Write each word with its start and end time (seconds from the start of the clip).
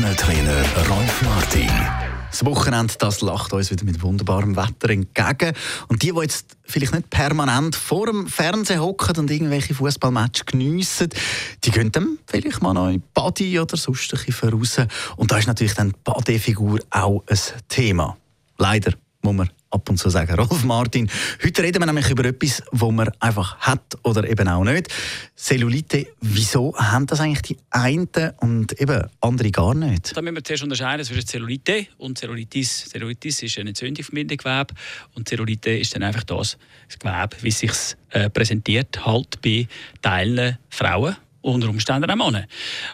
mit 0.00 0.08
dem 0.08 0.16
Personal 0.16 0.16
Trainer 0.16 0.86
Rolf 0.88 1.22
Martin. 1.22 1.70
Das 2.30 2.44
Wochenende 2.44 2.94
das 2.98 3.20
lacht 3.20 3.52
uns 3.52 3.70
wieder 3.70 3.84
mit 3.84 4.02
wunderbarem 4.02 4.54
Wetter 4.56 4.90
entgegen. 4.90 5.54
Und 5.88 6.02
die, 6.02 6.12
die 6.12 6.20
jetzt 6.20 6.56
vielleicht 6.64 6.94
nicht 6.94 7.10
permanent 7.10 7.74
vor 7.74 8.06
dem 8.06 8.26
Fernsehen 8.26 8.80
hocken 8.80 9.16
und 9.16 9.30
irgendwelche 9.30 9.74
Fußballmatches 9.74 10.46
geniessen, 10.46 11.08
die 11.64 11.70
gehen 11.70 11.90
dann 11.90 12.18
vielleicht 12.26 12.62
mal 12.62 12.74
noch 12.74 12.88
in 12.88 13.02
Body 13.14 13.58
oder 13.58 13.76
sonst 13.76 14.12
ein 14.14 14.24
bisschen 14.24 14.50
raus. 14.50 14.76
Und 15.16 15.32
da 15.32 15.38
ist 15.38 15.46
natürlich 15.46 15.74
dann 15.74 15.90
die 15.90 15.98
Bodyfigur 16.04 16.80
auch 16.90 17.24
ein 17.26 17.38
Thema. 17.68 18.16
Leider 18.58 18.92
muss 19.32 19.46
man 19.46 19.50
ab 19.70 19.88
und 19.90 19.98
zu 19.98 20.10
sagen, 20.10 20.34
Rolf 20.38 20.64
Martin. 20.64 21.10
Heute 21.44 21.62
reden 21.62 21.82
wir 21.82 21.86
nämlich 21.86 22.10
über 22.10 22.24
etwas, 22.24 22.62
wo 22.72 22.90
man 22.90 23.10
einfach 23.20 23.58
hat 23.58 23.98
oder 24.02 24.28
eben 24.28 24.48
auch 24.48 24.64
nicht. 24.64 24.88
Cellulite, 25.36 26.06
wieso 26.20 26.74
haben 26.76 27.06
das 27.06 27.20
eigentlich 27.20 27.42
die 27.42 27.58
einen 27.70 28.08
und 28.40 28.80
eben 28.80 29.02
andere 29.20 29.50
gar 29.50 29.74
nicht? 29.74 30.16
Da 30.16 30.22
müssen 30.22 30.36
wir 30.36 30.44
zuerst 30.44 30.62
unterscheiden 30.62 31.04
zwischen 31.04 31.26
Zellulite 31.26 31.86
und 31.98 32.18
Zellulitis. 32.18 32.88
Zellulitis 32.88 33.42
ist 33.42 33.58
eine 33.58 33.70
Entzündung 33.70 34.04
vom 34.04 34.14
Bindegewebe 34.14 34.74
und 35.14 35.28
Zellulite 35.28 35.70
ist 35.70 35.94
dann 35.94 36.02
einfach 36.02 36.24
das, 36.24 36.56
das 36.86 36.98
Gewebe, 36.98 37.36
wie 37.42 37.48
es 37.48 37.58
sich 37.58 37.72
äh, 38.10 38.30
präsentiert, 38.30 39.04
halt 39.04 39.40
bei 39.42 39.68
Teilen 40.02 40.58
Frauen 40.70 41.16
unter 41.40 41.68
Umständen 41.68 42.10
auch 42.10 42.16
Männer. 42.16 42.46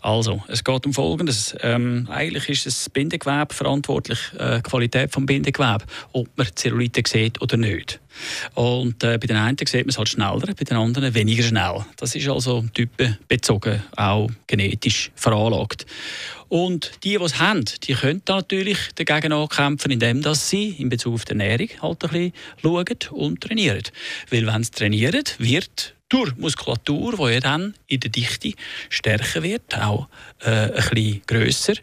Also, 0.00 0.42
es 0.48 0.64
geht 0.64 0.86
um 0.86 0.94
Folgendes. 0.94 1.54
Ähm, 1.60 2.08
eigentlich 2.10 2.48
ist 2.48 2.66
das 2.66 2.88
Bindegewebe 2.90 3.54
verantwortlich, 3.54 4.18
äh, 4.38 4.56
die 4.56 4.62
Qualität 4.62 5.14
des 5.14 5.26
Bindegewebes, 5.26 5.86
ob 6.12 6.28
man 6.36 6.48
Zellulite 6.54 7.02
sieht 7.06 7.40
oder 7.42 7.56
nicht. 7.56 8.00
Und 8.54 9.04
äh, 9.04 9.18
bei 9.18 9.26
den 9.26 9.36
einen 9.36 9.56
sieht 9.58 9.74
man 9.74 9.90
es 9.90 9.98
halt 9.98 10.08
schneller, 10.08 10.46
bei 10.46 10.64
den 10.64 10.76
anderen 10.76 11.14
weniger 11.14 11.42
schnell. 11.42 11.84
Das 11.96 12.14
ist 12.14 12.28
also 12.28 12.64
typenbezogen, 12.74 13.82
auch 13.96 14.30
genetisch 14.46 15.10
veranlagt. 15.14 15.86
Und 16.48 16.90
die, 17.04 17.16
die 17.16 17.24
es 17.24 17.38
haben, 17.38 17.64
die 17.84 17.94
können 17.94 18.22
natürlich 18.26 18.78
dagegen 18.96 19.32
ankämpfen, 19.32 19.92
indem 19.92 20.20
dass 20.20 20.50
sie 20.50 20.70
in 20.70 20.88
Bezug 20.88 21.14
auf 21.14 21.24
die 21.24 21.30
Ernährung 21.30 21.68
halt 21.80 22.04
ein 22.04 22.10
bisschen 22.10 22.32
schauen 22.60 22.98
und 23.12 23.40
trainieren. 23.40 23.82
Weil 24.30 24.46
wenn 24.46 24.64
sie 24.64 24.72
trainieren, 24.72 25.24
wird 25.38 25.94
durch 26.10 26.36
Muskulatur, 26.36 27.16
die 27.16 27.34
ja 27.34 27.40
dann 27.40 27.74
in 27.86 28.00
der 28.00 28.10
Dichte 28.10 28.52
stärker 28.90 29.42
wird, 29.42 29.74
auch 29.78 30.08
äh, 30.40 30.50
ein 30.50 30.72
bisschen 30.90 31.22
grösser, 31.26 31.74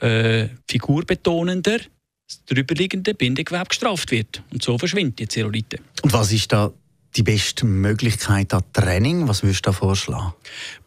äh, 0.00 0.48
figurbetonender, 0.68 1.78
das 1.78 2.44
drüberliegende 2.44 3.14
Bindegewebe 3.14 3.66
gestraft 3.68 4.10
wird. 4.10 4.42
Und 4.52 4.62
so 4.62 4.76
verschwindet 4.76 5.20
die 5.20 5.28
Zellulite. 5.28 5.78
Und 6.02 6.12
was 6.12 6.32
ist 6.32 6.52
da 6.52 6.72
die 7.14 7.22
beste 7.22 7.64
Möglichkeit 7.64 8.52
an 8.52 8.62
Training? 8.72 9.26
Was 9.28 9.42
würdest 9.42 9.64
du 9.64 9.70
da 9.70 9.72
vorschlagen? 9.72 10.34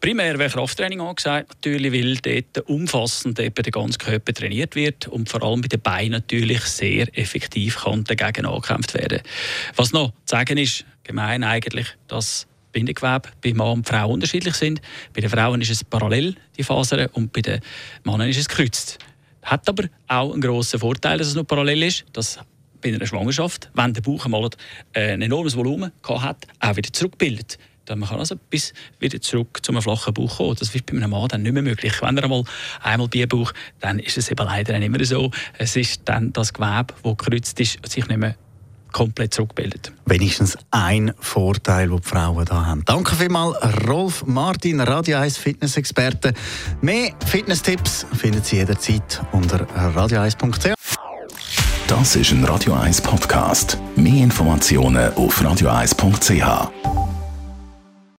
Primär 0.00 0.38
wäre 0.38 0.50
Krafttraining 0.50 1.00
angesagt, 1.00 1.48
natürlich, 1.48 1.92
weil 1.92 2.16
dort 2.16 2.68
umfassend 2.68 3.40
eben 3.40 3.54
der 3.54 3.72
ganze 3.72 3.98
Körper 3.98 4.32
trainiert 4.32 4.76
wird 4.76 5.08
und 5.08 5.28
vor 5.28 5.42
allem 5.42 5.62
bei 5.62 5.68
den 5.68 5.80
Beinen 5.80 6.12
natürlich 6.12 6.60
sehr 6.62 7.08
effektiv 7.18 7.80
kann 7.82 8.04
dagegen 8.04 8.46
angekämpft 8.46 8.94
werden. 8.94 9.22
Was 9.74 9.92
noch 9.92 10.10
zu 10.10 10.36
sagen 10.36 10.58
ist, 10.58 10.84
gemein 11.02 11.42
eigentlich, 11.42 11.88
dass 12.06 12.46
Bindegewebe 12.72 13.28
bei 13.42 13.52
Mann 13.52 13.78
und 13.78 13.88
Frau 13.88 14.10
unterschiedlich 14.10 14.54
sind. 14.54 14.80
Bei 15.14 15.20
den 15.20 15.30
Frauen 15.30 15.60
ist 15.60 15.70
es 15.70 15.84
parallel, 15.84 16.36
die 16.56 16.62
Fasern, 16.62 17.06
und 17.12 17.32
bei 17.32 17.40
den 17.40 17.60
Männern 18.04 18.28
ist 18.28 18.38
es 18.38 18.48
gekreuzt. 18.48 18.98
Hat 19.42 19.68
aber 19.68 19.84
auch 20.08 20.32
einen 20.32 20.40
grossen 20.40 20.80
Vorteil, 20.80 21.18
dass 21.18 21.28
es 21.28 21.34
nur 21.34 21.44
parallel 21.44 21.82
ist. 21.84 22.04
Dass 22.12 22.38
bei 22.80 22.94
einer 22.94 23.06
Schwangerschaft, 23.06 23.70
wenn 23.74 23.92
der 23.92 24.00
Bauch 24.02 24.24
einmal 24.24 24.48
äh, 24.92 25.12
ein 25.12 25.22
enormes 25.22 25.56
Volumen 25.56 25.92
hat, 26.06 26.46
auch 26.60 26.76
wieder 26.76 26.92
zurückbildet. 26.92 27.58
Man 27.88 28.08
kann 28.08 28.20
also 28.20 28.36
bis 28.36 28.72
wieder 29.00 29.20
zurück 29.20 29.58
zu 29.62 29.72
einem 29.72 29.82
flachen 29.82 30.14
Bauch 30.14 30.36
kommen. 30.36 30.54
Das 30.56 30.72
wird 30.74 30.86
bei 30.86 30.96
einem 30.96 31.10
Mann 31.10 31.26
dann 31.26 31.42
nicht 31.42 31.52
mehr 31.52 31.62
möglich. 31.62 32.00
Wenn 32.00 32.16
er 32.16 32.24
einmal 32.24 32.44
einmal 32.80 33.08
Bierbauch, 33.08 33.52
dann 33.80 33.98
ist 33.98 34.16
es 34.16 34.30
eben 34.30 34.44
leider 34.44 34.78
nicht 34.78 34.90
mehr 34.90 35.04
so. 35.04 35.32
Es 35.58 35.74
ist 35.74 36.02
dann 36.04 36.32
das 36.32 36.52
Gewebe, 36.52 36.94
das 37.02 37.16
gekreuzt 37.16 37.58
ist, 37.58 37.84
sich 37.84 38.06
nicht 38.06 38.18
mehr 38.18 38.36
komplett 38.92 39.34
zurückbildet. 39.34 39.92
Wenigstens 40.06 40.56
ein 40.70 41.12
Vorteil, 41.18 41.88
den 41.88 42.00
die 42.00 42.08
Frauen 42.08 42.44
da 42.44 42.66
haben. 42.66 42.82
Danke 42.84 43.16
vielmals, 43.16 43.56
Rolf 43.88 44.24
Martin, 44.26 44.80
Radio 44.80 45.18
1 45.18 45.36
Fitness-Experte. 45.38 46.34
Mehr 46.80 47.12
Fitness-Tipps 47.26 48.06
finden 48.16 48.42
Sie 48.42 48.56
jederzeit 48.56 49.22
unter 49.32 49.66
radio1.ch. 49.94 50.74
Das 51.86 52.14
ist 52.14 52.30
ein 52.30 52.44
Radio 52.44 52.74
1 52.74 53.00
Podcast. 53.00 53.78
Mehr 53.96 54.22
Informationen 54.22 55.12
auf 55.14 55.40
radio1.ch. 55.42 56.99